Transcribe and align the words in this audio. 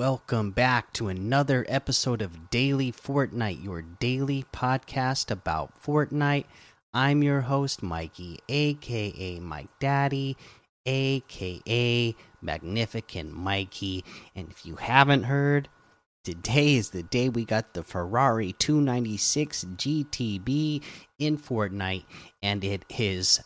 Welcome 0.00 0.52
back 0.52 0.94
to 0.94 1.08
another 1.08 1.66
episode 1.68 2.22
of 2.22 2.48
Daily 2.48 2.90
Fortnite, 2.90 3.62
your 3.62 3.82
daily 3.82 4.46
podcast 4.50 5.30
about 5.30 5.78
Fortnite. 5.78 6.46
I'm 6.94 7.22
your 7.22 7.42
host, 7.42 7.82
Mikey, 7.82 8.38
aka 8.48 9.40
Mike 9.40 9.68
Daddy, 9.78 10.38
aka 10.86 12.16
Magnificent 12.40 13.36
Mikey. 13.36 14.02
And 14.34 14.48
if 14.50 14.64
you 14.64 14.76
haven't 14.76 15.24
heard, 15.24 15.68
today 16.24 16.76
is 16.76 16.88
the 16.88 17.02
day 17.02 17.28
we 17.28 17.44
got 17.44 17.74
the 17.74 17.82
Ferrari 17.82 18.54
296 18.54 19.66
GTB 19.76 20.82
in 21.18 21.36
Fortnite, 21.36 22.06
and 22.42 22.64
it 22.64 22.86
is 22.88 23.42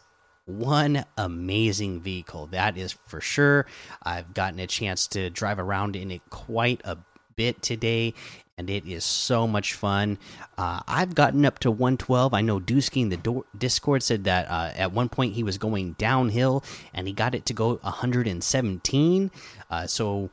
one 0.46 1.04
amazing 1.16 2.00
vehicle 2.00 2.46
that 2.48 2.76
is 2.76 2.96
for 3.06 3.20
sure. 3.20 3.66
I've 4.02 4.34
gotten 4.34 4.60
a 4.60 4.66
chance 4.66 5.06
to 5.08 5.30
drive 5.30 5.58
around 5.58 5.96
in 5.96 6.10
it 6.10 6.22
quite 6.30 6.80
a 6.84 6.98
bit 7.36 7.62
today 7.62 8.14
and 8.56 8.70
it 8.70 8.86
is 8.86 9.04
so 9.04 9.46
much 9.48 9.74
fun. 9.74 10.18
Uh, 10.56 10.80
i've 10.86 11.14
gotten 11.14 11.44
up 11.44 11.58
to 11.58 11.70
112 11.70 12.32
i 12.32 12.40
know 12.40 12.60
dusky 12.60 13.00
in 13.00 13.08
the 13.08 13.42
discord 13.58 14.02
said 14.02 14.24
that 14.24 14.48
uh, 14.48 14.70
at 14.76 14.92
one 14.92 15.08
point 15.08 15.34
he 15.34 15.42
was 15.42 15.58
going 15.58 15.94
downhill 15.94 16.62
and 16.92 17.08
he 17.08 17.12
got 17.12 17.34
it 17.34 17.44
to 17.46 17.52
go 17.52 17.74
117 17.82 19.30
uh, 19.70 19.86
so 19.86 20.30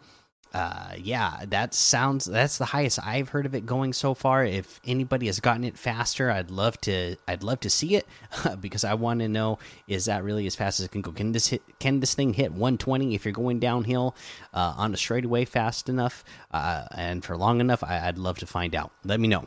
uh 0.54 0.94
yeah 0.98 1.46
that 1.48 1.74
sounds 1.74 2.26
that's 2.26 2.58
the 2.58 2.66
highest 2.66 3.00
i've 3.06 3.30
heard 3.30 3.46
of 3.46 3.56
it 3.56 3.66
going 3.66 3.94
so 3.94 4.14
far. 4.14 4.44
If 4.44 4.80
anybody 4.86 5.28
has 5.28 5.40
gotten 5.40 5.64
it 5.64 5.78
faster 5.78 6.30
i'd 6.32 6.52
love 6.52 6.80
to 6.82 7.16
i'd 7.28 7.44
love 7.44 7.60
to 7.62 7.70
see 7.70 7.96
it 7.96 8.08
because 8.60 8.84
i 8.84 8.94
want 8.94 9.20
to 9.22 9.28
know 9.28 9.60
is 9.88 10.06
that 10.06 10.24
really 10.24 10.48
as 10.48 10.56
fast 10.56 10.80
as 10.80 10.86
it 10.86 10.92
can 10.92 11.02
go? 11.02 11.12
Can 11.12 11.32
this 11.32 11.48
hit 11.48 11.62
can 11.80 12.00
this 12.00 12.14
thing 12.14 12.34
hit 12.34 12.52
120 12.52 13.16
if 13.16 13.26
you're 13.26 13.34
going 13.34 13.60
downhill 13.60 14.16
uh, 14.54 14.74
on 14.78 14.94
a 14.94 14.98
straightaway 14.98 15.46
fast 15.46 15.90
enough? 15.90 16.24
Uh, 16.52 16.86
and 16.92 17.24
for 17.24 17.38
long 17.38 17.60
enough 17.60 17.84
I, 17.84 18.08
i'd 18.08 18.18
love 18.18 18.40
to 18.40 18.46
find 18.46 18.76
out. 18.76 18.92
Let 19.04 19.20
me 19.20 19.28
know. 19.28 19.46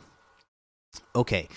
Okay 1.15 1.49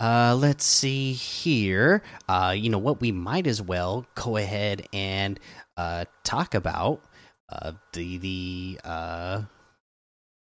uh, 0.00 0.36
let's 0.38 0.64
see 0.64 1.12
here. 1.12 2.02
Uh, 2.28 2.54
you 2.56 2.70
know 2.70 2.78
what? 2.78 3.00
We 3.00 3.10
might 3.12 3.46
as 3.46 3.60
well 3.60 4.06
go 4.14 4.36
ahead 4.36 4.86
and 4.92 5.40
uh, 5.76 6.04
talk 6.22 6.54
about 6.54 7.02
uh, 7.50 7.72
the 7.92 8.18
the 8.18 8.80
uh, 8.84 9.42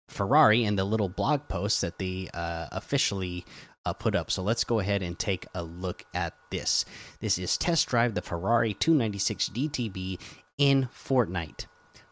Ferrari 0.09 0.63
and 0.63 0.77
the 0.77 0.85
little 0.85 1.09
blog 1.09 1.47
post 1.47 1.81
that 1.81 1.99
they 1.99 2.29
uh, 2.33 2.67
officially 2.71 3.45
uh, 3.85 3.93
put 3.93 4.15
up. 4.15 4.31
So 4.31 4.43
let's 4.43 4.63
go 4.63 4.79
ahead 4.79 5.01
and 5.01 5.17
take 5.17 5.47
a 5.53 5.63
look 5.63 6.05
at 6.13 6.33
this. 6.49 6.85
This 7.19 7.37
is 7.37 7.57
test 7.57 7.87
drive 7.87 8.13
the 8.13 8.21
Ferrari 8.21 8.73
296 8.73 9.49
GTB 9.49 10.19
in 10.57 10.87
Fortnite. 10.93 11.65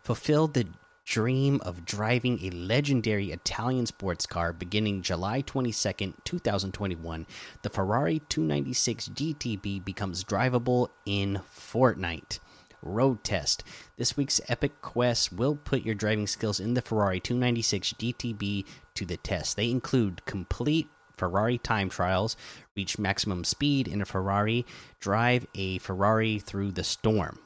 Fulfill 0.04 0.48
the 0.48 0.68
dream 1.06 1.60
of 1.64 1.86
driving 1.86 2.40
a 2.42 2.50
legendary 2.52 3.32
Italian 3.32 3.86
sports 3.86 4.26
car 4.26 4.54
beginning 4.54 5.02
July 5.02 5.42
22nd, 5.42 6.14
2021. 6.24 7.26
The 7.62 7.70
Ferrari 7.70 8.22
296 8.30 9.10
GTB 9.10 9.84
becomes 9.84 10.24
drivable 10.24 10.90
in 11.06 11.42
Fortnite. 11.54 12.40
Road 12.82 13.24
Test. 13.24 13.64
This 13.98 14.18
week's 14.18 14.42
Epic 14.48 14.82
Quest 14.82 15.34
will 15.34 15.56
put 15.56 15.84
your 15.84 15.96
driving 15.96 16.28
skills 16.28 16.60
in 16.60 16.74
the 16.74 16.82
Ferrari 16.82 17.20
296 17.20 17.94
GTB 17.94 18.66
to 18.96 19.06
the 19.06 19.18
test. 19.18 19.56
They 19.56 19.70
include 19.70 20.26
complete 20.26 20.88
Ferrari 21.22 21.58
time 21.58 21.90
trials, 21.90 22.36
reach 22.76 22.98
maximum 22.98 23.44
speed 23.44 23.88
in 23.88 24.02
a 24.02 24.06
Ferrari, 24.06 24.66
drive 25.00 25.46
a 25.54 25.78
Ferrari 25.78 26.40
through 26.40 26.72
the 26.72 26.84
storm. 26.84 27.40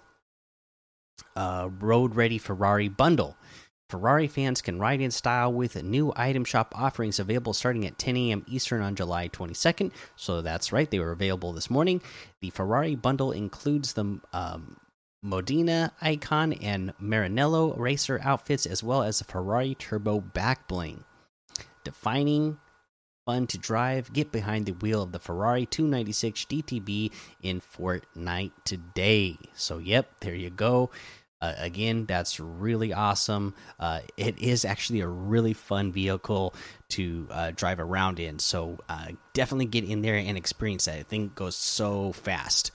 Uh, 1.35 1.69
road 1.79 2.15
Ready 2.15 2.37
Ferrari 2.37 2.87
Bundle. 2.87 3.35
Ferrari 3.89 4.27
fans 4.27 4.61
can 4.61 4.79
ride 4.79 4.99
in 4.99 5.11
style 5.11 5.53
with 5.53 5.81
new 5.83 6.11
item 6.15 6.43
shop 6.43 6.73
offerings 6.75 7.19
available 7.19 7.53
starting 7.53 7.85
at 7.85 7.99
10 7.99 8.17
a.m. 8.17 8.45
Eastern 8.47 8.81
on 8.81 8.95
July 8.95 9.29
22nd. 9.29 9.91
So 10.15 10.41
that's 10.41 10.71
right, 10.71 10.89
they 10.89 10.99
were 10.99 11.11
available 11.11 11.53
this 11.53 11.69
morning. 11.69 12.01
The 12.41 12.49
Ferrari 12.49 12.95
bundle 12.95 13.31
includes 13.31 13.93
the 13.93 14.19
um, 14.33 14.77
Modena 15.25 15.91
icon 16.01 16.53
and 16.53 16.93
Maranello 17.01 17.77
racer 17.77 18.19
outfits, 18.23 18.65
as 18.67 18.83
well 18.83 19.01
as 19.01 19.19
a 19.19 19.25
Ferrari 19.25 19.73
Turbo 19.75 20.21
back 20.21 20.67
bling. 20.67 21.03
Defining 21.83 22.59
fun 23.25 23.47
to 23.47 23.57
drive, 23.57 24.13
get 24.13 24.31
behind 24.31 24.67
the 24.67 24.73
wheel 24.73 25.01
of 25.01 25.11
the 25.11 25.19
Ferrari 25.19 25.65
296 25.65 26.45
GTB 26.45 27.11
in 27.41 27.59
Fortnite 27.59 28.51
today. 28.63 29.37
So, 29.53 29.79
yep, 29.79 30.19
there 30.19 30.35
you 30.35 30.51
go. 30.51 30.91
Uh, 31.41 31.53
again, 31.57 32.05
that's 32.05 32.39
really 32.39 32.93
awesome. 32.93 33.55
Uh, 33.79 34.01
it 34.17 34.37
is 34.39 34.63
actually 34.63 35.01
a 35.01 35.07
really 35.07 35.53
fun 35.53 35.91
vehicle 35.91 36.53
to 36.89 37.27
uh, 37.31 37.51
drive 37.51 37.79
around 37.79 38.19
in. 38.19 38.37
So, 38.39 38.77
uh, 38.87 39.07
definitely 39.33 39.65
get 39.65 39.83
in 39.83 40.01
there 40.01 40.15
and 40.15 40.37
experience 40.37 40.85
that. 40.85 40.99
I 40.99 41.03
think 41.03 41.31
it 41.31 41.35
goes 41.35 41.55
so 41.55 42.13
fast. 42.13 42.71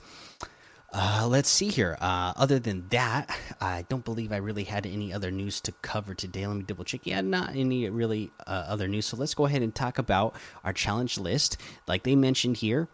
Uh, 0.93 1.25
let's 1.29 1.47
see 1.49 1.69
here. 1.69 1.97
Uh, 2.01 2.33
other 2.35 2.59
than 2.59 2.85
that, 2.89 3.33
I 3.61 3.85
don't 3.87 4.03
believe 4.03 4.33
I 4.33 4.37
really 4.37 4.65
had 4.65 4.85
any 4.85 5.13
other 5.13 5.31
news 5.31 5.61
to 5.61 5.71
cover 5.71 6.13
today. 6.13 6.45
Let 6.45 6.57
me 6.57 6.63
double 6.63 6.83
check. 6.83 7.01
Yeah, 7.05 7.21
not 7.21 7.55
any 7.55 7.89
really 7.89 8.29
uh, 8.45 8.65
other 8.67 8.89
news. 8.89 9.05
So 9.05 9.15
let's 9.15 9.33
go 9.33 9.45
ahead 9.45 9.61
and 9.61 9.73
talk 9.73 9.99
about 9.99 10.35
our 10.65 10.73
challenge 10.73 11.17
list. 11.17 11.57
Like 11.87 12.03
they 12.03 12.15
mentioned 12.17 12.57
here 12.57 12.89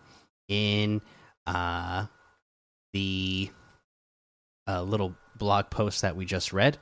in 0.48 1.02
uh, 1.48 2.06
the 2.94 3.50
uh, 4.68 4.84
little 4.84 5.16
blog 5.36 5.72
post 5.72 6.02
that 6.04 6.16
we 6.16 6.26
just 6.26 6.54
read, 6.54 6.78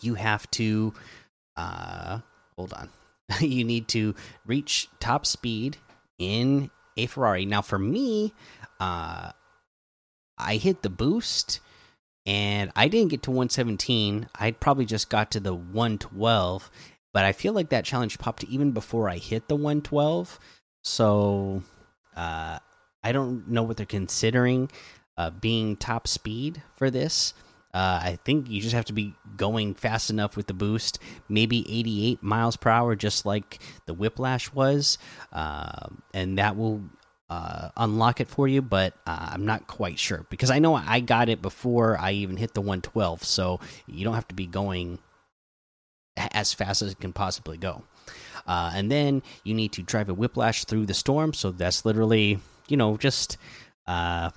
you 0.00 0.14
have 0.14 0.50
to 0.52 0.94
uh, 1.56 2.20
hold 2.56 2.72
on. 2.72 2.88
you 3.40 3.64
need 3.64 3.88
to 3.88 4.14
reach 4.46 4.88
top 4.98 5.26
speed 5.26 5.76
in 6.18 6.70
a 6.96 7.06
Ferrari. 7.06 7.44
Now, 7.44 7.62
for 7.62 7.78
me, 7.78 8.32
uh, 8.78 9.32
I 10.40 10.56
hit 10.56 10.82
the 10.82 10.90
boost 10.90 11.60
and 12.26 12.70
I 12.76 12.88
didn't 12.88 13.10
get 13.10 13.22
to 13.24 13.30
117. 13.30 14.28
I 14.34 14.52
probably 14.52 14.84
just 14.84 15.10
got 15.10 15.30
to 15.32 15.40
the 15.40 15.54
112, 15.54 16.70
but 17.12 17.24
I 17.24 17.32
feel 17.32 17.52
like 17.52 17.70
that 17.70 17.84
challenge 17.84 18.18
popped 18.18 18.44
even 18.44 18.72
before 18.72 19.08
I 19.08 19.18
hit 19.18 19.48
the 19.48 19.56
112. 19.56 20.38
So 20.82 21.62
uh, 22.16 22.58
I 23.02 23.12
don't 23.12 23.48
know 23.48 23.62
what 23.62 23.76
they're 23.76 23.86
considering 23.86 24.70
uh, 25.16 25.30
being 25.30 25.76
top 25.76 26.06
speed 26.06 26.62
for 26.76 26.90
this. 26.90 27.34
Uh, 27.72 28.00
I 28.02 28.18
think 28.24 28.50
you 28.50 28.60
just 28.60 28.74
have 28.74 28.86
to 28.86 28.92
be 28.92 29.14
going 29.36 29.74
fast 29.74 30.10
enough 30.10 30.36
with 30.36 30.48
the 30.48 30.54
boost, 30.54 30.98
maybe 31.28 31.60
88 31.68 32.22
miles 32.22 32.56
per 32.56 32.68
hour, 32.68 32.96
just 32.96 33.24
like 33.24 33.60
the 33.86 33.94
Whiplash 33.94 34.52
was, 34.52 34.98
uh, 35.32 35.88
and 36.12 36.38
that 36.38 36.56
will 36.56 36.82
uh, 37.30 37.70
unlock 37.76 38.20
it 38.20 38.28
for 38.28 38.48
you, 38.48 38.60
but 38.60 38.92
uh, 39.06 39.30
I'm 39.32 39.46
not 39.46 39.68
quite 39.68 39.98
sure 39.98 40.26
because 40.30 40.50
I 40.50 40.58
know 40.58 40.74
I 40.74 40.98
got 40.98 41.28
it 41.28 41.40
before 41.40 41.96
I 41.96 42.12
even 42.12 42.36
hit 42.36 42.54
the 42.54 42.60
112, 42.60 43.22
so 43.22 43.60
you 43.86 44.04
don't 44.04 44.14
have 44.14 44.28
to 44.28 44.34
be 44.34 44.46
going 44.46 44.98
as 46.16 46.52
fast 46.52 46.82
as 46.82 46.90
it 46.92 47.00
can 47.00 47.12
possibly 47.12 47.56
go. 47.56 47.84
Uh, 48.46 48.72
and 48.74 48.90
then 48.90 49.22
you 49.44 49.54
need 49.54 49.72
to 49.72 49.82
drive 49.82 50.08
a 50.08 50.14
whiplash 50.14 50.64
through 50.64 50.86
the 50.86 50.94
storm, 50.94 51.32
so 51.32 51.52
that's 51.52 51.84
literally, 51.84 52.40
you 52.66 52.76
know, 52.76 52.96
just 52.96 53.36
uh, 53.86 54.30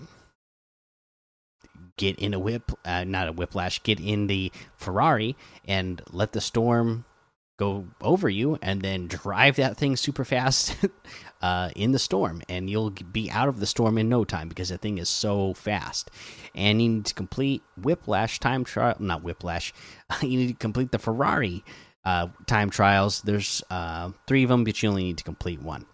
get 1.98 2.20
in 2.20 2.36
a 2.36 2.40
whip, 2.40 2.72
uh, 2.86 3.04
not 3.04 3.28
a 3.28 3.32
whiplash, 3.32 3.82
get 3.82 4.00
in 4.00 4.28
the 4.28 4.52
Ferrari 4.78 5.36
and 5.66 6.02
let 6.12 6.34
the 6.34 6.42
storm 6.42 7.06
go 7.58 7.88
over 8.02 8.30
you 8.30 8.58
and 8.62 8.82
then 8.82 9.08
drive 9.08 9.58
that 9.58 9.78
thing 9.78 9.96
super 9.96 10.26
fast 10.26 10.76
uh, 11.42 11.70
in 11.76 11.92
the 11.92 12.00
storm, 12.00 12.42
and 12.50 12.70
you'll 12.70 12.90
be 12.90 13.30
out 13.30 13.50
of 13.50 13.60
the 13.60 13.66
storm 13.66 13.98
in 13.98 14.10
no 14.10 14.24
time 14.24 14.50
because 14.50 14.70
the 14.70 14.78
thing 14.78 14.98
is 14.98 15.10
so 15.10 15.54
fast. 15.54 16.10
And 16.56 16.82
you 16.82 16.90
need 16.90 17.06
to 17.06 17.14
complete 17.14 17.62
Whiplash 17.78 18.40
time 18.40 18.64
trial, 18.64 18.96
not 19.00 19.24
Whiplash. 19.24 19.74
you 20.22 20.38
need 20.38 20.48
to 20.48 20.54
complete 20.54 20.92
the 20.92 21.00
Ferrari 21.00 21.64
uh, 22.06 22.28
time 22.48 22.70
trials. 22.70 23.22
There's 23.22 23.64
uh, 23.70 24.12
three 24.28 24.44
of 24.44 24.50
them, 24.50 24.64
but 24.64 24.82
you 24.82 24.90
only 24.90 25.04
need 25.04 25.18
to 25.20 25.24
complete 25.24 25.62
one. 25.62 25.86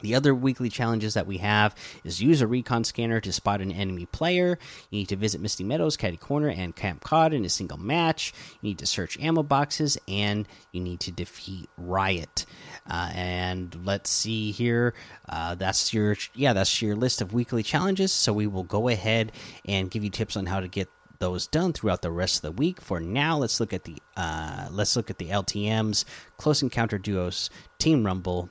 The 0.00 0.14
other 0.14 0.34
weekly 0.34 0.68
challenges 0.68 1.14
that 1.14 1.26
we 1.26 1.38
have 1.38 1.74
is 2.04 2.22
use 2.22 2.40
a 2.40 2.46
recon 2.46 2.84
scanner 2.84 3.20
to 3.20 3.32
spot 3.32 3.60
an 3.60 3.72
enemy 3.72 4.06
player. 4.06 4.58
You 4.90 4.98
need 4.98 5.08
to 5.08 5.16
visit 5.16 5.40
Misty 5.40 5.64
Meadows, 5.64 5.96
Catty 5.96 6.16
Corner, 6.16 6.48
and 6.48 6.74
Camp 6.74 7.02
Cod 7.02 7.32
in 7.32 7.44
a 7.44 7.48
single 7.48 7.78
match. 7.78 8.32
You 8.60 8.68
need 8.68 8.78
to 8.78 8.86
search 8.86 9.18
ammo 9.20 9.42
boxes, 9.42 9.98
and 10.06 10.46
you 10.72 10.80
need 10.80 11.00
to 11.00 11.10
defeat 11.10 11.68
Riot. 11.76 12.46
Uh, 12.88 13.10
and 13.14 13.84
let's 13.84 14.10
see 14.10 14.50
here. 14.50 14.94
Uh, 15.28 15.54
that's 15.54 15.92
your 15.92 16.16
yeah, 16.34 16.52
that's 16.52 16.80
your 16.80 16.96
list 16.96 17.20
of 17.20 17.32
weekly 17.32 17.62
challenges. 17.62 18.12
So 18.12 18.32
we 18.32 18.46
will 18.46 18.64
go 18.64 18.88
ahead 18.88 19.32
and 19.64 19.90
give 19.90 20.04
you 20.04 20.10
tips 20.10 20.36
on 20.36 20.46
how 20.46 20.60
to 20.60 20.68
get 20.68 20.88
those 21.18 21.46
done 21.46 21.72
throughout 21.72 22.02
the 22.02 22.10
rest 22.10 22.36
of 22.36 22.42
the 22.42 22.52
week. 22.52 22.80
For 22.80 23.00
now, 23.00 23.38
let's 23.38 23.60
look 23.60 23.72
at 23.72 23.84
the 23.84 23.96
uh, 24.16 24.68
let's 24.70 24.96
look 24.96 25.10
at 25.10 25.18
the 25.18 25.30
LTM's 25.30 26.04
Close 26.36 26.62
Encounter 26.62 26.98
Duos 26.98 27.50
Team 27.78 28.04
Rumble 28.04 28.50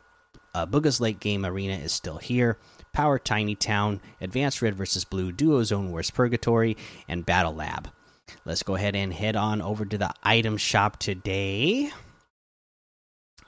uh, 0.57 0.65
Bugha's 0.65 0.99
late 0.99 1.19
game 1.19 1.45
arena 1.45 1.75
is 1.75 1.91
still 1.91 2.17
here. 2.17 2.57
Power 2.91 3.19
Tiny 3.19 3.53
Town, 3.53 4.01
Advanced 4.19 4.59
Red 4.63 4.73
versus 4.73 5.05
Blue, 5.05 5.31
Duo 5.31 5.63
Zone 5.63 5.91
Wars 5.91 6.09
Purgatory, 6.09 6.75
and 7.07 7.23
Battle 7.23 7.53
Lab. 7.53 7.91
let's 8.43 8.63
go 8.63 8.73
ahead 8.73 8.95
and 8.95 9.13
head 9.13 9.35
on 9.35 9.61
over 9.61 9.85
to 9.85 9.99
the 9.99 10.11
item 10.23 10.57
shop 10.57 10.97
today. 10.97 11.91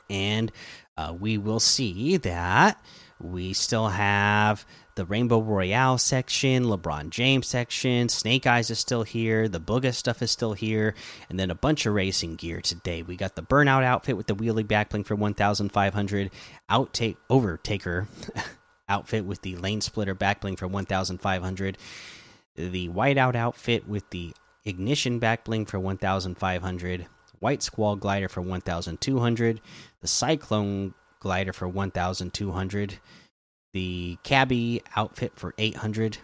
And 0.07 0.51
uh, 0.97 1.15
we 1.19 1.39
will 1.39 1.59
see 1.59 2.17
that 2.17 2.79
we 3.21 3.53
still 3.53 3.87
have 3.89 4.65
the 4.95 5.05
Rainbow 5.05 5.41
Royale 5.41 5.97
section, 5.97 6.65
LeBron 6.65 7.09
James 7.09 7.47
section, 7.47 8.09
Snake 8.09 8.47
Eyes 8.47 8.69
is 8.69 8.79
still 8.79 9.03
here, 9.03 9.47
the 9.47 9.59
Bugha 9.59 9.93
stuff 9.93 10.21
is 10.21 10.31
still 10.31 10.53
here, 10.53 10.95
and 11.29 11.39
then 11.39 11.51
a 11.51 11.55
bunch 11.55 11.85
of 11.85 11.93
racing 11.93 12.35
gear 12.35 12.61
today. 12.61 13.01
We 13.01 13.15
got 13.15 13.35
the 13.35 13.43
Burnout 13.43 13.83
outfit 13.83 14.17
with 14.17 14.27
the 14.27 14.35
wheelie 14.35 14.65
backbling 14.65 15.05
for 15.05 15.15
1,500, 15.15 16.31
Outtake 16.69 17.17
Overtaker 17.29 18.07
outfit 18.89 19.25
with 19.25 19.41
the 19.41 19.55
Lane 19.57 19.81
Splitter 19.81 20.15
backbling 20.15 20.57
for 20.57 20.67
1,500, 20.67 21.77
the 22.55 22.89
Whiteout 22.89 23.35
outfit 23.35 23.87
with 23.87 24.09
the 24.09 24.33
Ignition 24.65 25.19
backbling 25.19 25.67
for 25.67 25.79
1,500, 25.79 27.07
White 27.39 27.63
Squall 27.63 27.95
glider 27.95 28.27
for 28.27 28.41
1,200, 28.41 29.61
the 30.01 30.07
Cyclone 30.07 30.93
glider 31.19 31.53
for 31.53 31.67
1,200 31.67 32.99
the 33.73 34.17
cabbie 34.23 34.81
outfit 34.95 35.33
for 35.35 35.53
800 35.57 36.17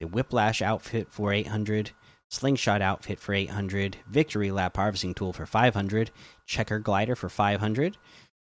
the 0.00 0.06
whiplash 0.06 0.60
outfit 0.62 1.08
for 1.10 1.32
800 1.32 1.90
slingshot 2.30 2.80
outfit 2.80 3.18
for 3.18 3.34
800 3.34 3.96
victory 4.08 4.50
lap 4.50 4.76
harvesting 4.76 5.14
tool 5.14 5.32
for 5.32 5.46
500 5.46 6.10
checker 6.46 6.78
glider 6.78 7.16
for 7.16 7.28
500 7.28 7.96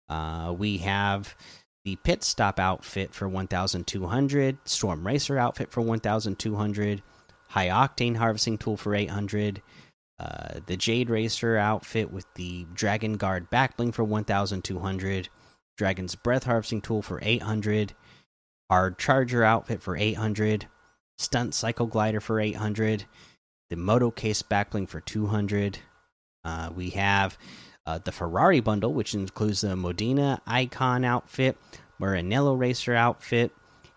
uh, 0.07 0.53
we 0.57 0.77
have 0.77 1.35
the 1.83 1.95
pit 1.97 2.23
stop 2.23 2.59
outfit 2.59 3.13
for 3.13 3.27
1200 3.27 4.57
storm 4.65 5.05
racer 5.05 5.37
outfit 5.37 5.71
for 5.71 5.81
1200 5.81 7.01
high 7.49 7.67
octane 7.67 8.15
harvesting 8.15 8.57
tool 8.57 8.77
for 8.77 8.95
800 8.95 9.61
uh, 10.17 10.59
the 10.67 10.77
jade 10.77 11.09
racer 11.09 11.57
outfit 11.57 12.11
with 12.11 12.25
the 12.35 12.65
dragon 12.73 13.13
guard 13.17 13.49
backbling 13.51 13.93
for 13.93 14.03
1200 14.03 15.29
dragon's 15.77 16.15
breath 16.15 16.43
harvesting 16.43 16.81
tool 16.81 17.01
for 17.01 17.19
800 17.21 17.93
our 18.69 18.91
Charger 18.91 19.43
outfit 19.43 19.81
for 19.81 19.95
800, 19.95 20.67
Stunt 21.17 21.53
Cycle 21.53 21.85
Glider 21.85 22.19
for 22.19 22.39
800, 22.39 23.05
the 23.69 23.75
Moto 23.75 24.11
Case 24.11 24.41
Backbling 24.41 24.89
for 24.89 25.01
200. 25.01 25.79
Uh, 26.43 26.69
we 26.75 26.89
have 26.91 27.37
uh, 27.85 27.99
the 27.99 28.11
Ferrari 28.11 28.59
bundle, 28.59 28.93
which 28.93 29.13
includes 29.13 29.61
the 29.61 29.75
Modena 29.75 30.41
Icon 30.47 31.05
outfit, 31.05 31.57
Maranello 31.99 32.57
Racer 32.57 32.95
outfit, 32.95 33.51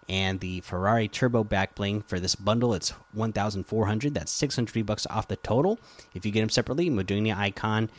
and 0.08 0.40
the 0.40 0.60
Ferrari 0.60 1.08
Turbo 1.08 1.44
Backbling. 1.44 2.06
For 2.06 2.20
this 2.20 2.34
bundle, 2.34 2.74
it's 2.74 2.90
1,400. 3.12 4.14
That's 4.14 4.32
600 4.32 4.86
bucks 4.86 5.06
off 5.06 5.28
the 5.28 5.36
total. 5.36 5.78
If 6.14 6.24
you 6.24 6.32
get 6.32 6.40
them 6.40 6.48
separately, 6.48 6.88
Modena 6.90 7.34
Icon 7.36 7.90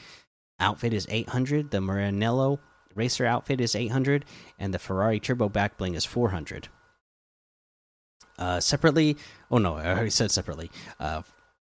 outfit 0.60 0.94
is 0.94 1.08
800. 1.10 1.72
The 1.72 1.80
Maranello 1.80 2.60
racer 3.00 3.26
outfit 3.26 3.60
is 3.60 3.74
800 3.74 4.26
and 4.60 4.74
the 4.74 4.80
ferrari 4.80 5.20
turbo 5.20 5.50
back 5.50 5.78
bling 5.78 5.96
is 5.96 6.06
400 6.06 6.68
uh, 8.38 8.60
separately 8.60 9.18
oh 9.50 9.58
no 9.58 9.76
i 9.76 9.88
already 9.88 10.10
said 10.10 10.32
separately. 10.32 10.70
Uh, 11.00 11.24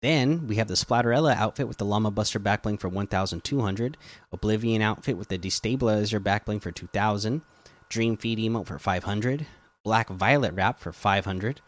then 0.02 0.46
we 0.46 0.56
have 0.56 0.68
the 0.68 0.74
splatterella 0.74 1.34
outfit 1.34 1.66
with 1.66 1.78
the 1.78 1.84
llama 1.84 2.10
buster 2.10 2.38
backbling 2.38 2.78
for 2.78 2.88
1200 2.88 3.96
oblivion 4.32 4.82
outfit 4.82 5.16
with 5.16 5.28
the 5.28 5.38
destabilizer 5.38 6.20
backbling 6.20 6.62
for 6.62 6.70
2000 6.70 7.42
Dream 7.88 8.16
Feet 8.16 8.38
emote 8.38 8.66
for 8.66 8.78
500 8.78 9.46
black 9.84 10.08
violet 10.08 10.54
wrap 10.54 10.78
for 10.80 10.92
500 10.92 11.60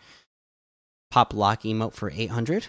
pop 1.11 1.33
lock 1.33 1.63
emote 1.63 1.95
for 1.95 2.11
800 2.11 2.67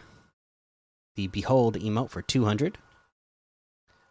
the 1.16 1.28
behold 1.28 1.78
emote 1.78 2.10
for 2.10 2.22
200 2.22 2.78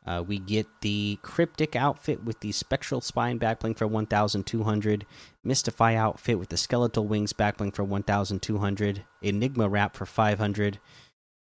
uh, 0.09 0.23
we 0.23 0.39
get 0.39 0.67
the 0.81 1.19
Cryptic 1.21 1.77
outfit 1.77 2.25
with 2.25 2.41
the 2.41 2.51
Spectral 2.51 3.03
Spine 3.03 3.39
backbling 3.39 3.77
for 3.77 3.87
1,200. 3.87 5.05
Mystify 5.45 5.95
outfit 5.97 6.39
with 6.39 6.49
the 6.49 6.57
Skeletal 6.57 7.07
Wings 7.07 7.35
backbling 7.35 7.75
for 7.75 7.85
1,200. 7.85 9.05
Enigma 9.21 9.69
wrap 9.69 9.95
for 9.95 10.07
500. 10.07 10.79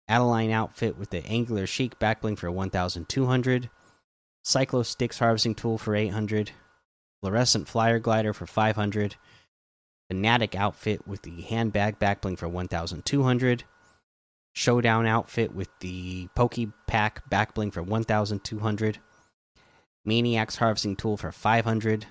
Adeline 0.08 0.50
outfit 0.50 0.98
with 0.98 1.12
the 1.12 1.24
Angular 1.28 1.68
Chic 1.68 2.00
backbling 2.00 2.36
for 2.36 2.50
1,200. 2.50 3.70
Cyclo 4.44 4.84
Sticks 4.84 5.20
harvesting 5.20 5.54
tool 5.54 5.78
for 5.78 5.96
800. 5.96 6.50
Fluorescent 7.22 7.68
Flyer 7.68 8.00
glider 8.00 8.34
for 8.34 8.48
500. 8.48 9.18
Fanatic 10.10 10.56
outfit 10.56 11.08
with 11.08 11.22
the 11.22 11.42
handbag 11.42 12.00
backbling 12.00 12.40
for 12.40 12.48
1,200 12.48 13.66
showdown 14.58 15.06
outfit 15.06 15.54
with 15.54 15.70
the 15.82 16.28
Poke 16.36 16.56
Pack 16.88 17.30
backbling 17.30 17.72
for 17.72 17.84
1,200. 17.84 18.98
Maniac's 20.04 20.56
harvesting 20.56 20.96
tool 20.96 21.16
for 21.16 21.32
500. 21.32 22.08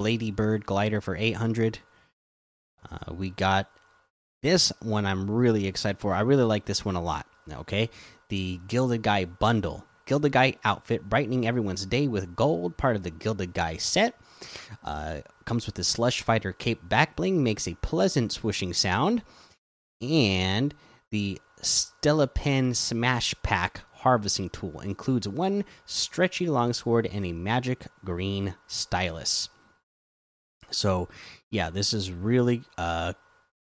Blady 0.00 0.34
Bird 0.34 0.64
glider 0.64 1.02
for 1.02 1.14
800. 1.14 1.80
Uh, 2.90 3.12
we 3.12 3.28
got 3.28 3.68
this 4.42 4.72
one 4.80 5.04
I'm 5.04 5.30
really 5.30 5.66
excited 5.66 6.00
for. 6.00 6.14
I 6.14 6.20
really 6.20 6.44
like 6.44 6.64
this 6.64 6.82
one 6.82 6.96
a 6.96 7.02
lot. 7.02 7.26
Okay. 7.52 7.90
The 8.30 8.58
Gilded 8.66 9.02
Guy 9.02 9.26
bundle. 9.26 9.84
Gilded 10.06 10.32
Guy 10.32 10.56
outfit, 10.64 11.02
brightening 11.10 11.46
everyone's 11.46 11.84
day 11.84 12.08
with 12.08 12.34
gold, 12.34 12.78
part 12.78 12.96
of 12.96 13.02
the 13.02 13.10
Gilded 13.10 13.52
Guy 13.52 13.76
set. 13.76 14.14
Uh, 14.82 15.20
comes 15.44 15.66
with 15.66 15.74
the 15.74 15.84
Slush 15.84 16.22
Fighter 16.22 16.54
Cape 16.54 16.88
backbling, 16.88 17.34
makes 17.34 17.68
a 17.68 17.74
pleasant 17.76 18.32
swishing 18.32 18.72
sound. 18.72 19.22
And 20.00 20.74
the 21.14 21.40
Stella 21.62 22.26
Pen 22.26 22.74
Smash 22.74 23.36
Pack 23.44 23.82
harvesting 23.98 24.50
tool 24.50 24.80
includes 24.80 25.28
one 25.28 25.64
stretchy 25.86 26.48
longsword 26.48 27.06
and 27.06 27.24
a 27.24 27.30
magic 27.30 27.86
green 28.04 28.56
stylus. 28.66 29.48
So, 30.72 31.08
yeah, 31.52 31.70
this 31.70 31.94
is 31.94 32.10
really 32.10 32.62
uh, 32.76 33.12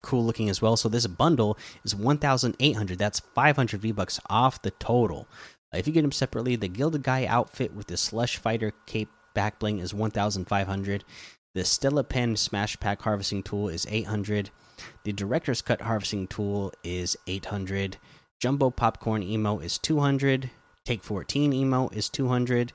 cool 0.03 0.27
looking 0.27 0.51
as 0.51 0.61
well. 0.61 0.77
So, 0.77 0.91
this 0.91 1.07
bundle 1.07 1.57
is 1.87 1.95
1,800. 1.95 2.99
That's 2.99 3.21
500 3.21 3.81
V 3.81 3.93
bucks 3.93 4.21
off 4.29 4.61
the 4.61 4.73
total. 4.73 5.27
if 5.73 5.87
you 5.87 5.95
get 5.95 6.03
them 6.03 6.13
separately, 6.13 6.55
the 6.55 6.69
Gilded 6.69 7.03
Guy 7.03 7.25
outfit 7.25 7.73
with 7.73 7.87
the 7.87 7.97
Slush 7.97 8.37
Fighter 8.37 8.75
Cape 8.85 9.09
back 9.33 9.59
bling 9.59 9.79
is 9.79 9.95
1,500. 9.95 11.03
The 11.55 11.65
Stella 11.65 12.05
Pen 12.05 12.37
Smash 12.37 12.79
Pack 12.79 13.01
harvesting 13.01 13.43
tool 13.43 13.71
is 13.71 13.87
800. 13.89 14.51
The 15.05 15.13
Director's 15.13 15.63
Cut 15.63 15.81
harvesting 15.81 16.27
tool 16.27 16.73
is 16.83 17.17
800. 17.27 17.97
Jumbo 18.41 18.71
Popcorn 18.71 19.23
Emo 19.23 19.59
is 19.59 19.79
200. 19.79 20.51
Take 20.85 21.03
14 21.03 21.53
Emo 21.53 21.89
is 21.89 22.09
200. 22.09 22.73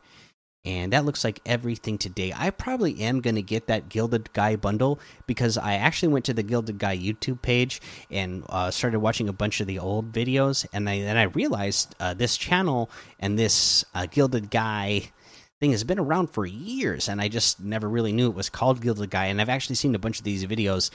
And 0.65 0.93
that 0.93 1.03
looks 1.03 1.25
like 1.25 1.41
everything 1.45 1.97
today. 1.97 2.33
I 2.33 2.49
probably 2.49 3.01
am 3.01 3.19
going 3.19 3.35
to 3.35 3.41
get 3.41 3.67
that 3.67 3.89
Gilded 3.89 4.31
Guy 4.31 4.55
bundle 4.55 4.99
because 5.27 5.57
I 5.57 5.73
actually 5.73 6.13
went 6.13 6.23
to 6.25 6.33
the 6.33 6.43
Gilded 6.43 6.77
Guy 6.77 6.97
YouTube 6.97 7.41
page 7.41 7.81
and 8.09 8.45
uh, 8.47 8.71
started 8.71 8.99
watching 8.99 9.27
a 9.27 9.33
bunch 9.33 9.59
of 9.59 9.67
the 9.67 9.79
old 9.79 10.13
videos. 10.13 10.65
And 10.71 10.87
then 10.87 11.17
I 11.17 11.23
realized 11.23 11.95
uh, 11.99 12.13
this 12.13 12.37
channel 12.37 12.89
and 13.19 13.37
this 13.37 13.83
uh, 13.93 14.05
Gilded 14.05 14.49
Guy 14.51 15.11
thing 15.59 15.71
has 15.71 15.83
been 15.83 15.99
around 15.99 16.27
for 16.27 16.45
years. 16.45 17.09
And 17.09 17.21
I 17.21 17.27
just 17.27 17.59
never 17.59 17.87
really 17.87 18.11
knew 18.11 18.29
it 18.29 18.35
was 18.35 18.49
called 18.49 18.81
Gilded 18.81 19.09
Guy. 19.09 19.25
And 19.25 19.41
I've 19.41 19.49
actually 19.49 19.75
seen 19.75 19.95
a 19.95 19.99
bunch 19.99 20.19
of 20.19 20.25
these 20.25 20.45
videos 20.45 20.91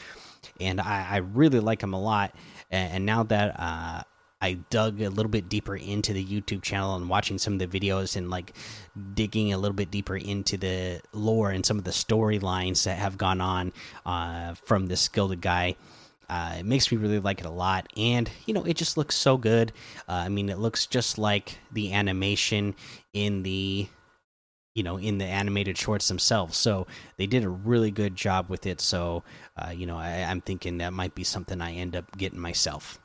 and 0.61 0.81
I, 0.81 1.07
I 1.11 1.17
really 1.19 1.61
like 1.61 1.83
him 1.83 1.95
a 1.95 2.01
lot. 2.01 2.35
And, 2.71 3.07
now 3.07 3.23
that 3.25 3.59
uh, 3.59 4.03
I 4.41 4.55
dug 4.71 5.01
a 5.01 5.09
little 5.09 5.31
bit 5.31 5.49
deeper 5.49 5.75
into 5.75 6.13
the 6.13 6.25
YouTube 6.25 6.63
channel 6.63 6.95
and 6.97 7.09
watching 7.09 7.39
some 7.39 7.55
of 7.55 7.59
the 7.59 7.67
videos 7.67 8.17
and 8.17 8.31
like 8.31 8.53
digging 9.15 9.53
a 9.53 9.59
little 9.59 9.75
bit 9.75 9.91
deeper 9.91 10.17
into 10.17 10.57
the 10.57 11.01
lore 11.13 11.51
and 11.51 11.65
some 11.65 11.79
of 11.79 11.85
the 11.85 11.91
storylines 11.91 12.85
that 12.85 12.99
have 12.99 13.17
gone 13.19 13.41
on 13.41 13.73
uh, 14.05 14.55
from 14.55 14.87
this 14.87 15.09
Gilded 15.09 15.41
Guy. 15.41 15.77
Uh, 16.29 16.57
it 16.59 16.67
makes 16.67 16.93
me 16.93 16.99
really 16.99 17.21
like 17.21 17.41
it 17.41 17.47
a 17.47 17.51
lot, 17.51 17.91
and 17.97 18.31
you 18.45 18.53
know, 18.53 18.63
it 18.65 18.77
just 18.77 18.99
looks 18.99 19.17
so 19.17 19.39
good. 19.39 19.73
Uh, 20.07 20.13
I 20.13 20.29
mean, 20.29 20.51
it 20.51 20.59
looks 20.59 20.85
just 20.85 21.17
like 21.17 21.59
the 21.73 21.95
animation 21.95 22.75
in 23.15 23.43
the 23.43 23.89
you 24.79 24.85
know 24.85 24.97
in 24.97 25.19
the 25.19 25.25
animated 25.25 25.77
shorts 25.77 26.07
themselves. 26.07 26.57
So 26.57 26.87
they 27.17 27.27
did 27.27 27.43
a 27.43 27.49
really 27.49 27.91
good 27.91 28.15
job 28.15 28.49
with 28.49 28.65
it. 28.65 28.81
So 28.81 29.25
uh, 29.57 29.71
you 29.71 29.87
know 29.87 29.99
I, 29.99 30.23
i'm 30.31 30.41
thinking 30.41 30.79
that 30.79 30.93
might 30.93 31.17
be 31.17 31.25
something 31.25 31.61
i 31.61 31.73
end 31.73 31.97
up 31.97 32.17
getting 32.17 32.39
myself. 32.39 33.01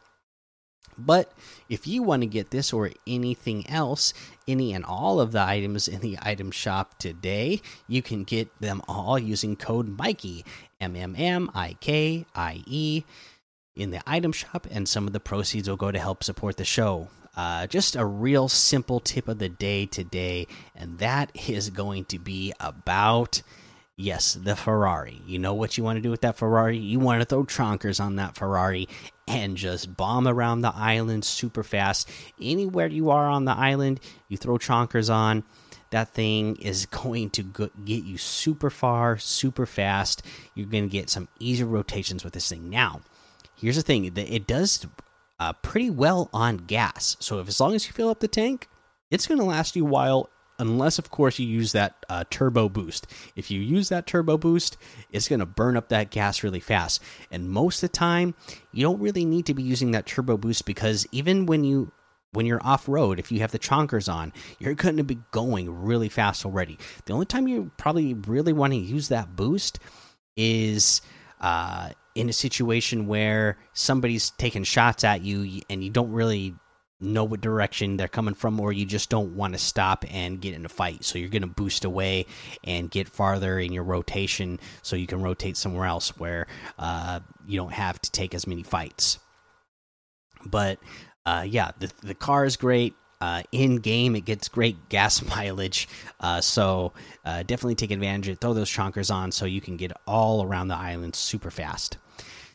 But 0.96 1.34
if 1.70 1.88
you 1.88 2.04
want 2.04 2.22
to 2.22 2.28
get 2.28 2.52
this 2.52 2.72
or 2.72 2.92
anything 3.08 3.68
else, 3.68 4.14
any 4.48 4.74
and 4.74 4.86
all 4.86 5.20
of 5.20 5.32
the 5.32 5.42
items 5.42 5.88
in 5.88 6.02
the 6.02 6.20
item 6.22 6.52
shop 6.52 7.00
today, 7.00 7.62
you 7.88 8.04
can 8.04 8.24
get 8.24 8.48
them 8.62 8.84
all 8.88 9.18
using 9.18 9.56
code 9.56 9.98
Mikey, 9.98 10.46
M 10.80 10.96
M 10.96 11.16
M 11.18 11.50
I 11.56 11.78
K 11.80 12.28
I 12.36 12.62
E, 12.68 13.04
in 13.76 13.92
the 13.92 14.02
item 14.06 14.32
shop, 14.32 14.68
and 14.70 14.88
some 14.88 15.08
of 15.08 15.14
the 15.14 15.20
proceeds 15.20 15.70
will 15.70 15.78
go 15.78 15.92
to 15.92 16.00
help 16.00 16.24
support 16.24 16.58
the 16.58 16.66
show. 16.66 17.10
Uh, 17.36 17.66
just 17.66 17.96
a 17.96 18.06
real 18.06 18.48
simple 18.48 19.00
tip 19.00 19.28
of 19.28 19.40
the 19.40 19.50
day 19.50 19.86
today, 19.86 20.48
and 20.76 21.00
that 21.00 21.32
is 21.48 21.70
going 21.70 22.06
to 22.06 22.20
be 22.20 22.54
about 22.60 23.42
Yes, 23.96 24.34
the 24.34 24.56
Ferrari. 24.56 25.22
You 25.28 25.38
know 25.38 25.54
what 25.54 25.78
you 25.78 25.84
want 25.84 25.98
to 25.98 26.02
do 26.02 26.10
with 26.10 26.22
that 26.22 26.38
Ferrari? 26.38 26.80
You 26.80 26.98
want 26.98 27.22
to 27.22 27.26
throw 27.26 27.44
chonkers 27.44 28.04
on 28.04 28.16
that 28.16 28.36
Ferrari 28.36 28.90
and 29.28 29.56
just 29.56 29.96
bomb 29.96 30.28
around 30.28 30.62
the 30.62 30.74
island 30.76 31.24
super 31.24 31.62
fast. 31.62 32.10
Anywhere 32.42 32.88
you 32.88 33.12
are 33.12 33.30
on 33.30 33.46
the 33.46 33.52
island, 33.52 34.00
you 34.30 34.38
throw 34.38 34.58
chonkers 34.58 35.14
on. 35.14 35.44
That 35.92 36.10
thing 36.10 36.56
is 36.56 36.86
going 36.88 37.30
to 37.32 37.44
get 37.86 38.04
you 38.04 38.18
super 38.18 38.72
far, 38.72 39.20
super 39.20 39.68
fast. 39.68 40.24
You're 40.56 40.66
going 40.66 40.86
to 40.86 40.90
get 40.90 41.12
some 41.12 41.28
easy 41.40 41.64
rotations 41.64 42.24
with 42.24 42.34
this 42.34 42.50
thing. 42.50 42.72
Now, 42.72 43.02
here's 43.64 43.78
the 43.78 43.82
thing 43.82 44.06
it 44.06 44.48
does 44.48 44.86
uh, 45.40 45.54
pretty 45.54 45.90
well 45.90 46.30
on 46.34 46.58
gas. 46.58 47.18
So, 47.20 47.40
if 47.40 47.48
as 47.48 47.60
long 47.60 47.76
as 47.76 47.88
you 47.88 47.94
fill 47.94 48.10
up 48.10 48.20
the 48.20 48.28
tank, 48.28 48.70
it's 49.10 49.28
going 49.28 49.40
to 49.40 49.46
last 49.46 49.76
you 49.76 49.86
a 49.86 49.90
while 49.90 50.30
unless 50.60 51.00
of 51.00 51.10
course 51.10 51.40
you 51.40 51.48
use 51.48 51.72
that 51.72 52.06
uh, 52.10 52.24
turbo 52.30 52.70
boost. 52.70 53.08
If 53.36 53.50
you 53.50 53.60
use 53.60 53.90
that 53.90 54.06
turbo 54.06 54.38
boost 54.38 54.78
it's 55.12 55.28
going 55.28 55.40
to 55.40 55.46
burn 55.46 55.76
up 55.76 55.90
that 55.90 56.12
gas 56.12 56.44
really 56.44 56.60
fast. 56.60 57.02
And 57.32 57.50
most 57.50 57.82
of 57.84 57.92
the 57.92 57.98
time 57.98 58.36
you 58.72 58.84
don't 58.84 59.02
really 59.02 59.26
need 59.26 59.46
to 59.48 59.54
be 59.54 59.64
using 59.64 59.92
that 59.92 60.06
turbo 60.06 60.38
boost 60.38 60.66
because 60.66 61.08
even 61.12 61.46
when 61.48 61.64
you 61.64 61.92
when 62.32 62.46
you're 62.46 62.64
off 62.64 62.88
road 62.88 63.20
if 63.20 63.32
you 63.32 63.40
have 63.40 63.52
the 63.52 63.60
chonkers 63.60 64.12
on 64.12 64.32
you're 64.60 64.74
going 64.74 64.98
to 64.98 65.04
be 65.04 65.20
going 65.32 65.70
really 65.84 66.10
fast 66.10 66.46
already. 66.46 66.78
The 67.06 67.14
only 67.14 67.26
time 67.26 67.48
you 67.48 67.72
probably 67.78 68.14
really 68.14 68.54
want 68.54 68.74
to 68.74 68.80
use 68.80 69.10
that 69.10 69.36
boost 69.36 69.80
is 70.38 71.02
uh, 71.42 71.90
in 72.16 72.30
a 72.30 72.34
situation 72.34 73.08
where 73.08 73.58
somebody's 73.74 74.32
taking 74.32 74.64
shots 74.64 75.04
at 75.04 75.22
you 75.22 75.62
and 75.70 75.84
you 75.84 75.90
don't 75.90 76.12
really 76.12 76.56
know 77.00 77.24
what 77.24 77.42
direction 77.42 77.98
they're 77.98 78.08
coming 78.08 78.34
from, 78.34 78.60
or 78.60 78.72
you 78.72 78.86
just 78.86 79.10
don't 79.10 79.36
want 79.36 79.54
to 79.54 79.60
stop 79.60 80.06
and 80.10 80.40
get 80.40 80.54
in 80.54 80.66
a 80.66 80.70
fight. 80.70 81.04
So 81.04 81.20
you're 81.20 81.30
going 81.30 81.42
to 81.42 81.48
boost 81.48 81.84
away 81.86 82.26
and 82.64 82.90
get 82.90 83.10
farther 83.10 83.60
in 83.60 83.74
your 83.74 83.84
rotation 83.84 84.60
so 84.82 84.96
you 84.96 85.08
can 85.08 85.22
rotate 85.22 85.58
somewhere 85.58 85.86
else 85.86 86.18
where 86.18 86.48
uh, 86.80 87.20
you 87.46 87.58
don't 87.58 87.74
have 87.74 88.00
to 88.02 88.12
take 88.12 88.34
as 88.34 88.48
many 88.48 88.64
fights. 88.64 89.20
But 90.46 90.80
uh, 91.26 91.46
yeah, 91.48 91.72
the, 91.80 91.92
the 92.02 92.16
car 92.16 92.46
is 92.46 92.58
great. 92.58 92.96
Uh, 93.24 93.42
in 93.54 93.78
game, 93.78 94.18
it 94.18 94.26
gets 94.26 94.50
great 94.50 94.90
gas 94.90 95.22
mileage. 95.30 95.88
Uh, 96.20 96.42
so 96.42 96.92
uh, 97.24 97.42
definitely 97.44 97.76
take 97.76 97.92
advantage 97.92 98.28
of 98.28 98.34
it. 98.34 98.42
Throw 98.42 98.54
those 98.54 98.70
chonkers 98.70 99.14
on 99.14 99.32
so 99.32 99.46
you 99.46 99.62
can 99.62 99.78
get 99.78 99.94
all 100.06 100.44
around 100.44 100.68
the 100.68 100.76
island 100.76 101.16
super 101.16 101.50
fast. 101.50 101.98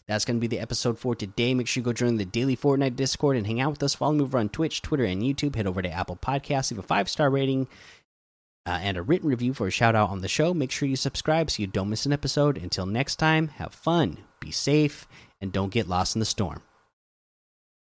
That's 0.07 0.27
going 0.27 0.37
to 0.37 0.41
be 0.43 0.47
the 0.47 0.61
episode 0.61 0.99
for 0.99 1.15
today. 1.15 1.55
Make 1.55 1.69
sure 1.69 1.81
you 1.81 1.85
go 1.87 1.95
join 1.95 2.17
the 2.17 2.27
daily 2.27 2.55
Fortnite 2.55 2.97
Discord 2.97 3.39
and 3.39 3.47
hang 3.47 3.63
out 3.63 3.71
with 3.71 3.83
us. 3.83 3.95
Follow 3.95 4.13
me 4.13 4.25
over 4.25 4.37
on 4.37 4.51
Twitch, 4.51 4.83
Twitter, 4.83 5.05
and 5.05 5.23
YouTube. 5.23 5.57
Head 5.57 5.67
over 5.67 5.81
to 5.81 5.91
Apple 5.91 6.17
Podcasts, 6.17 6.71
leave 6.71 6.81
a 6.81 6.83
five 6.83 7.09
star 7.09 7.31
rating 7.31 7.67
uh, 8.67 8.79
and 8.83 8.99
a 8.99 9.03
written 9.03 9.31
review 9.31 9.55
for 9.55 9.69
a 9.69 9.71
shout 9.71 9.97
out 9.97 10.11
on 10.11 10.21
the 10.21 10.29
show. 10.29 10.53
Make 10.53 10.71
sure 10.71 10.87
you 10.87 10.97
subscribe 10.97 11.51
so 11.51 11.63
you 11.63 11.67
don't 11.67 11.89
miss 11.89 12.05
an 12.05 12.13
episode. 12.13 12.59
Until 12.59 12.85
next 12.85 13.17
time, 13.17 13.49
have 13.49 13.73
fun, 13.73 14.19
be 14.39 14.51
safe, 14.51 15.09
and 15.41 15.51
don't 15.51 15.73
get 15.73 15.89
lost 15.89 16.15
in 16.15 16.21
the 16.21 16.27
storm. 16.27 16.61